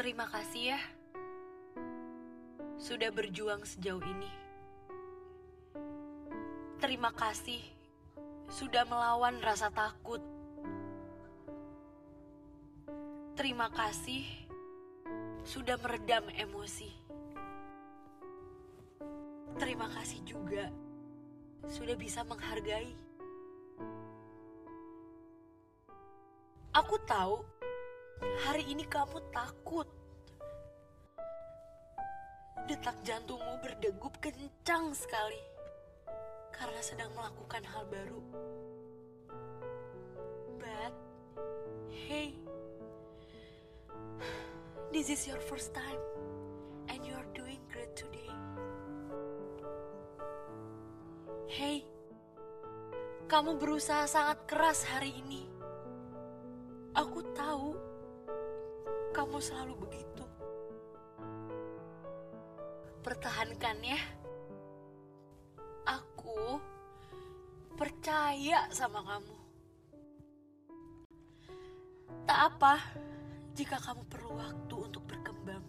[0.00, 0.80] Terima kasih ya
[2.80, 4.32] sudah berjuang sejauh ini.
[6.80, 7.60] Terima kasih
[8.48, 10.24] sudah melawan rasa takut.
[13.36, 14.24] Terima kasih
[15.44, 16.88] sudah meredam emosi.
[19.60, 20.72] Terima kasih juga
[21.68, 22.88] sudah bisa menghargai.
[26.72, 27.44] Aku tahu
[28.20, 29.88] hari ini kamu takut.
[32.68, 35.42] Detak jantungmu berdegup kencang sekali
[36.54, 38.22] karena sedang melakukan hal baru.
[40.60, 40.94] But,
[41.88, 42.36] hey,
[44.92, 45.98] this is your first time
[46.92, 48.30] and you are doing great today.
[51.50, 51.88] Hey,
[53.26, 55.48] kamu berusaha sangat keras hari ini.
[56.94, 57.89] Aku tahu
[59.20, 60.24] kamu selalu begitu.
[63.04, 64.00] Pertahankan ya.
[65.84, 66.56] Aku
[67.76, 69.36] percaya sama kamu.
[72.24, 72.80] Tak apa
[73.52, 75.68] jika kamu perlu waktu untuk berkembang.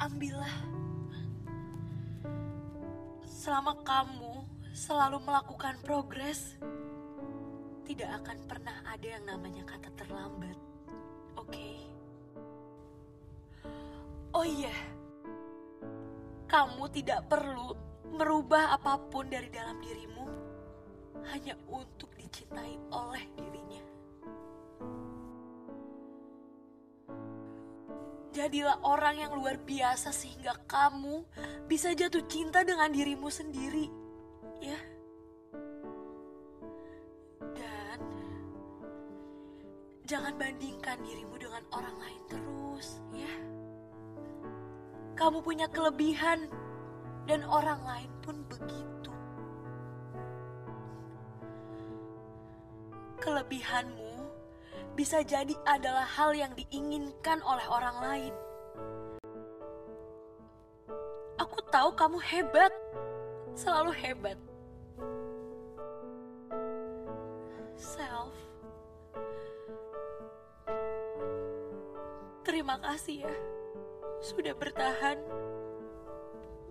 [0.00, 0.56] Ambillah.
[3.28, 6.56] Selama kamu selalu melakukan progres,
[7.84, 10.69] tidak akan pernah ada yang namanya kata terlambat.
[11.50, 11.70] Oke?
[14.30, 14.70] Oh iya,
[16.46, 17.74] kamu tidak perlu
[18.14, 20.26] merubah apa pun dari dalam dirimu
[21.34, 23.82] hanya untuk dicintai oleh dirinya.
[28.30, 31.26] Jadilah orang yang luar biasa sehingga kamu
[31.66, 33.90] bisa jatuh cinta dengan dirimu sendiri,
[34.62, 34.78] ya.
[40.10, 43.34] Jangan bandingkan dirimu dengan orang lain terus, ya.
[45.14, 46.50] Kamu punya kelebihan
[47.30, 49.14] dan orang lain pun begitu.
[53.22, 54.10] Kelebihanmu
[54.98, 58.34] bisa jadi adalah hal yang diinginkan oleh orang lain.
[61.38, 62.74] Aku tahu kamu hebat,
[63.54, 64.38] selalu hebat.
[67.78, 68.34] Self,
[72.60, 73.34] terima kasih ya
[74.20, 75.16] sudah bertahan,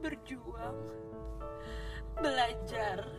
[0.06, 0.78] berjuang,
[2.14, 3.10] belajar,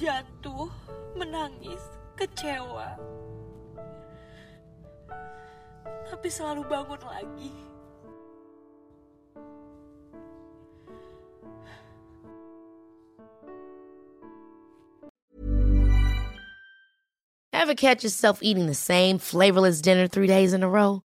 [0.00, 0.72] jatuh,
[1.20, 1.84] menangis,
[2.16, 2.96] kecewa,
[6.08, 7.52] tapi selalu bangun lagi.
[17.52, 21.04] Ever catch yourself eating the same flavorless dinner three days in a row?